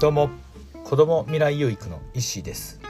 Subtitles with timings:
[0.00, 0.30] どうも
[0.84, 2.80] 子ども未来養育の石井です。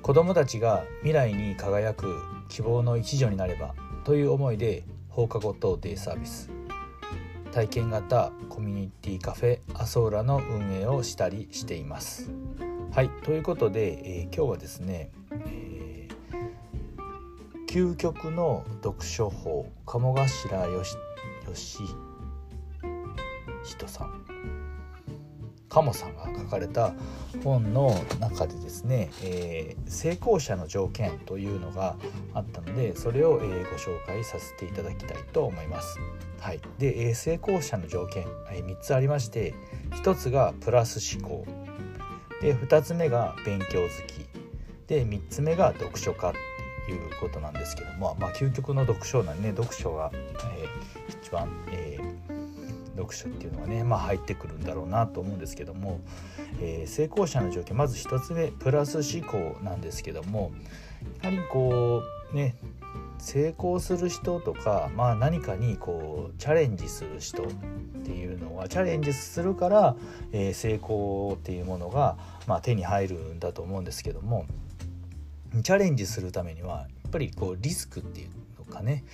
[0.00, 3.74] 子どもたちが未来に輝く希望の一助になれば
[4.04, 6.48] という思いで放課後等デイサービス。
[7.50, 12.30] 体験型コミュニティカフェアソーラの運営をしたりしています。
[12.92, 21.80] はいということで、えー、今日はですね、えー、究極の読書法鴨頭よしよし
[23.64, 24.29] 人さん。
[25.70, 26.92] 鴨さんが書かれた
[27.44, 31.96] 本の中でですね、えー、成功者の条件というのが
[32.34, 35.98] あったのでそれを、えー、ご紹介させていただきたいと思います。
[36.40, 39.54] はい、で、えー、成功者の条件、えー、3つありまして
[40.02, 41.46] 1つがプラス思考。
[42.42, 44.26] で2つ目が勉強好き。
[44.88, 46.32] で3つ目が読書家っ
[46.86, 51.89] ていうことなんですけども、まあ、究極の読書なんで、ね、読書が、えー、一番、えー
[53.00, 56.00] 読書っていうのはね、まあ、入ってくるんだろうなと思うんですけども、
[56.60, 60.52] えー、成功者の条件まず1つ目プラス思考なんですけども
[61.22, 62.56] やはりこうね
[63.18, 67.46] 成功する人とか、まあ、何かにこうチャレンジする人っ
[68.02, 69.96] ていうのはチャレンジするから、
[70.32, 72.16] えー、成功っていうものが、
[72.46, 74.46] まあ、手に入るんだと思うんですけども
[75.62, 79.04] チャレンジするためにはやっぱりこうリスクっていうのかね、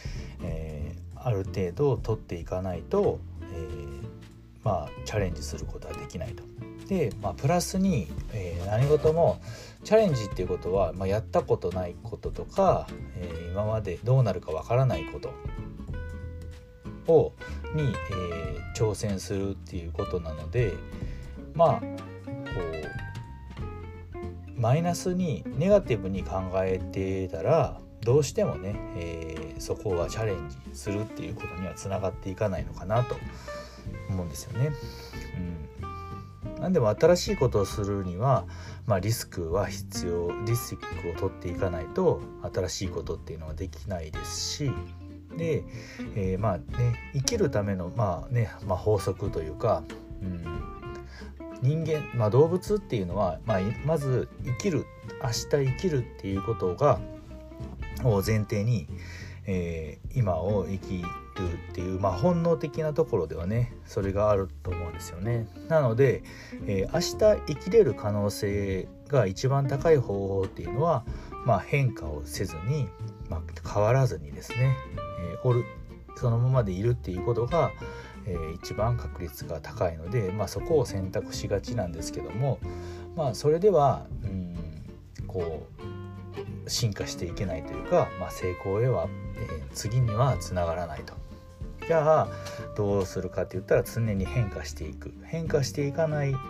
[0.43, 3.19] えー、ある程度取っていかないと、
[4.67, 6.43] まあ、チャレンジすることはできないと。
[6.89, 9.41] で、まあ、プラスに、えー、何事も
[9.85, 15.33] チャレンジっていうことは、まあ、やったことないこととか、えー、今までどうなるかわからないこと
[17.07, 17.33] を
[17.77, 20.73] に、えー、挑戦するっていうことなので
[21.55, 21.87] まあこ
[24.57, 33.17] うマイナスにネガティブに考えてたらどうしてもね、えー、そこはチャレンジするっていうことにはつながっていかないのかなと
[34.17, 34.73] 思うんですよね。
[36.53, 38.45] うん、何でも新しいことをするには、
[38.87, 42.21] まあ、リスクは必要リスクを取っていかないと
[42.55, 44.73] 新しいことっていうのはできないですし
[45.37, 45.65] で、
[46.15, 49.83] えー、まあね生きるための、まあねまあ、法則というか、
[50.23, 50.45] うん、
[51.63, 54.87] 人間、まあ、動物っていうのは、まあ、まず生きる
[55.23, 57.01] 明日生きるっていうことが
[58.05, 58.87] を前提に、
[59.47, 61.05] えー、今を生き
[61.43, 65.47] るっていう、まあ、本能的なところではねそれがあると思うんですよね。
[65.69, 66.23] なので、
[66.67, 71.05] えー、明日生きれる可能性が一番高い方法っていうのは、
[71.45, 72.89] まあ、変化をせずに、
[73.29, 74.77] まあ、変わらずにですね、
[75.33, 75.65] えー、おる
[76.17, 77.73] そのままでいるっていうことが、
[78.27, 82.59] えー、一番確率が高いので、まあ、そこを選択しがちなんですけども、
[83.15, 84.57] まあ、それではうん
[85.27, 85.67] こ
[86.67, 91.26] う進化していけないというか、まあ、成功へは、えー、次にはつながらないと。
[91.87, 92.29] じゃあ
[92.77, 96.41] どうするかって言ったら常に変化していく変化していかない、ま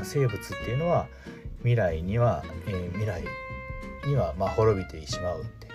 [0.00, 1.06] あ、生物っていうのは
[1.58, 3.22] 未来には、えー、未来
[4.06, 5.68] にはま滅びてしまうって、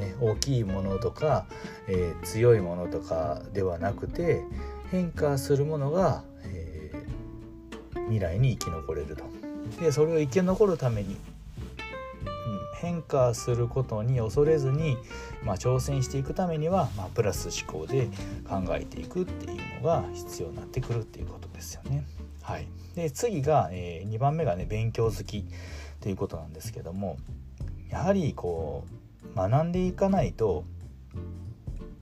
[0.00, 1.46] ね、大きいものとか、
[1.86, 4.42] えー、強いものとかではなくて
[4.90, 9.24] 変化するものが、えー、未来に生き残れると。
[9.80, 11.18] でそれを生き残るために
[12.80, 14.96] 変化することに恐れずに、
[15.42, 18.08] まあ、挑戦していくためには、まあ、プラス思考で
[18.48, 22.04] 考えていくっていうのが必要になってくるっていうことですよね。
[22.42, 25.44] はい、で次が、えー、2番目がね勉強好き
[26.00, 27.18] ということなんですけども
[27.90, 28.84] やはりこ
[29.34, 30.64] う学んでいかないと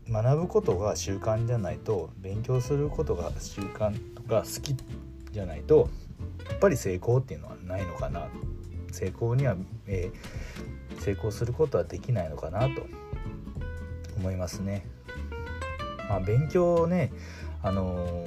[0.09, 4.77] 学ぶことが習慣じゃないと勉強することが習慣とか好き
[5.33, 5.89] じゃないと
[6.49, 8.29] やっぱり成功っていうのはないのかな
[8.97, 12.87] 成功には、えー、成功することはできないのかなと
[14.17, 14.87] 思いますね。
[16.09, 17.13] まあ、勉強ね
[17.63, 18.27] あの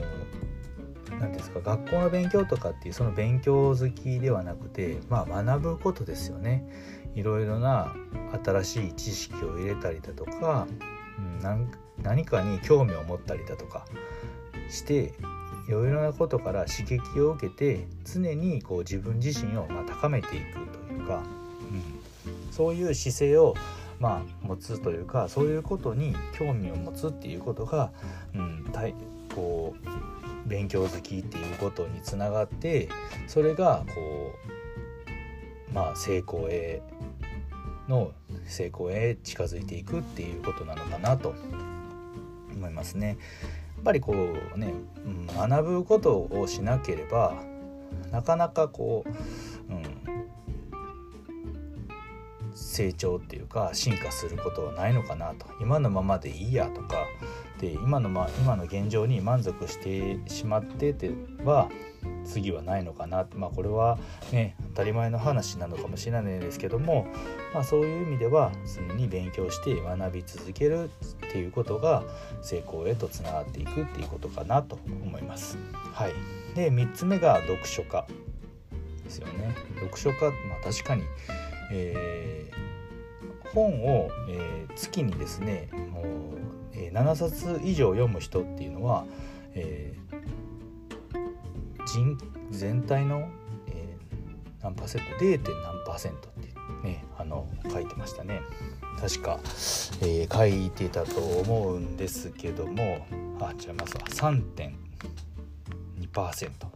[1.20, 6.64] 何ですか学校の勉強とかっていうその勉強好きではなくて、まあ、学ぶことですよね。
[7.16, 7.96] いろいろな
[8.46, 10.68] 新しい知識を入れたりだとか、
[11.18, 11.72] うん、
[12.04, 13.86] 何かに興味を持ったりだとか
[14.70, 15.16] して
[15.70, 20.54] いろいろなことから刺激を受けて常にこう自分自身をま高めていく
[20.88, 23.54] というか、うん、そういう姿勢を
[24.00, 27.92] まあ持つというかそういうことに興味を持つっていうことが、
[28.34, 28.66] うん、
[29.36, 32.90] こう勉強好きっていうことにつながって
[33.28, 34.34] それがこ
[35.70, 36.82] うまあ成功へ
[37.88, 38.12] の
[38.48, 41.36] 成功へ近づいていくっていうことなのかなと
[42.56, 43.18] 思いますね。
[43.80, 44.14] っぱりこ
[44.56, 44.74] うね、
[45.36, 47.34] 学ぶことをしなければ
[48.12, 49.10] なかなかこう、
[52.80, 57.08] 成長っていうか進化することはないのかなと今のままでいいやとか
[57.60, 61.12] で今の,、ま、今の現状に満足してしまってて
[61.44, 61.68] は
[62.24, 63.98] 次はないのかなまあこれは
[64.32, 67.06] ね当たり前の話なのかもしれないですけども、
[67.54, 68.54] まあ、そういう意味では
[68.88, 70.90] 常に勉強して学び続けるっ
[71.32, 72.04] ていうことが
[72.42, 75.58] 成功へとつながっていくっていうことかなと思います。
[75.92, 76.14] はい、
[76.56, 78.08] で3つ目が読書家
[79.04, 79.54] ですよね。
[79.82, 81.04] 読書家、まあ、確かに、
[81.72, 82.60] えー、
[83.54, 86.06] 本を、えー、月にですねもう、
[86.74, 89.06] えー、7冊以上読む人っていうのは、
[89.54, 92.18] えー、人
[92.52, 93.30] 全体の、
[93.68, 95.40] えー、何パーセント 0.
[95.64, 96.50] 何パーセントって
[96.88, 98.42] ねあの書いてましたね
[99.00, 99.40] 確か、
[100.02, 103.06] えー、書いてたと思うんですけども
[103.40, 104.02] あ違いますわ
[104.34, 106.69] 3.2%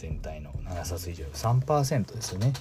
[0.00, 1.24] 全体の7冊以上。
[1.26, 2.54] 3%ですよね、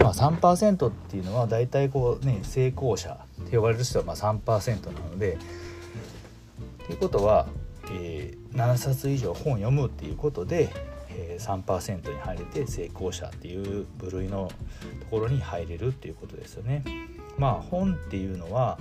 [0.00, 5.38] まあ、3%っていうのは大体こうね成功者って呼ばれる人はまあ3%なので。
[6.86, 7.46] ということは、
[7.92, 10.68] えー、7冊以上本読むっていうことで、
[11.08, 14.50] えー、3%に入れて成功者っていう部類の
[15.00, 16.84] ところに入れるっていうことですよね。
[17.38, 18.78] まあ本っていうのは、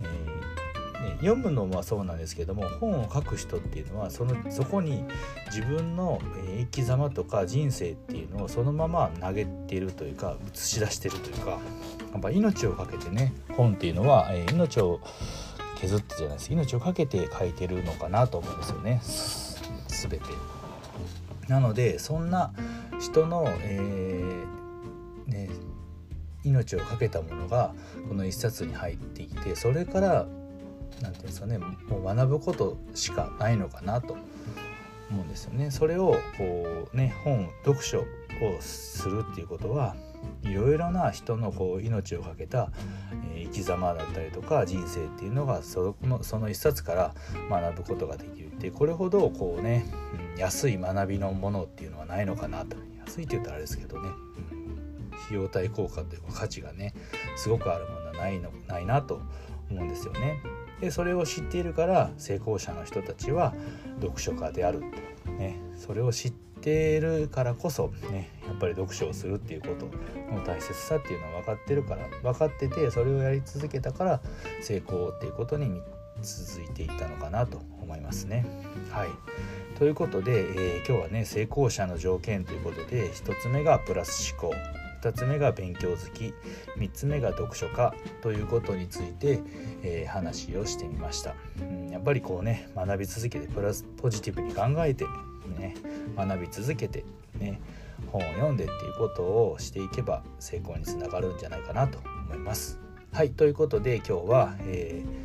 [0.00, 0.63] えー、
[1.04, 5.04] ね、読むのはそうなんですけども本を書く人っていうのはそのそこに
[5.46, 6.18] 自分の
[6.58, 11.58] 生き様とか人生っていうのをそのまま投げてるというか映し出してるというかや
[12.18, 15.00] っぱ命を懸けてね本っていうのは、え、命を
[15.78, 19.00] 削ってじゃないです命を懸けて書いてるのかなと思うんですよね
[19.88, 20.26] 全て。
[21.48, 22.54] なのでそんな
[22.98, 25.50] 人の、えー、ね、
[26.42, 27.74] 命を懸けたものが
[28.08, 30.26] この一冊に入っていてそれから
[31.00, 34.16] 何て言うんですかねもう学ぶことしかないのかなと
[35.10, 35.70] 思うんですよね。
[35.70, 38.04] それをこうね本読書を
[38.60, 39.94] するっていうことは
[40.42, 42.70] いろいろな人のこう命を懸けた、
[43.34, 47.14] え、生き様だったりとか人生っていうのがそのその一冊から
[47.50, 49.86] 学ぶことができるってこれほどこうね、
[50.36, 52.76] 安い学びのものっていうのはないのかなと
[53.06, 54.08] 安いって言ったらあれですけどね、
[54.52, 54.54] う
[55.14, 56.94] ん、費用対効果というか価値がね
[57.36, 59.20] すごくあるものはないのないなと
[59.70, 60.40] 思うんですよね。
[60.84, 63.54] でそれを知っているから成功者の人たちは
[64.02, 64.82] 読書家である、
[65.38, 69.86] ね、それを知っているからこそねやっぱり読書をするっていうこと
[70.30, 74.20] の大切さっていうのは分かってるから分かっててそれをやり続けたから
[74.60, 75.80] 成功っていうことに
[76.20, 78.44] 続いていったのかなと思いますね。
[78.90, 79.08] はい。
[79.78, 84.54] ということで、えー、今日はね成功者の条件ということで1つ目がプラス思考。
[85.04, 86.32] 2つ目が勉強好き
[86.78, 89.40] 3つ目が読書家ということについて、
[89.82, 95.04] えー、話をしてみました、うん、やっぱりこうね学び続けてプラスポジティブに考えて、
[95.58, 95.74] ね、
[96.16, 97.04] 学び続けて、
[97.38, 97.60] ね、
[98.06, 102.80] 本を読んでっていうことをしていけば成功につながるんじゃないかなと思います。
[103.12, 105.24] はいということで今日は、えー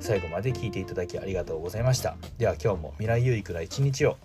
[0.00, 2.16] 最後まで聞いていただきありがとうございました。
[2.38, 4.16] では今日も未来有益な一日を。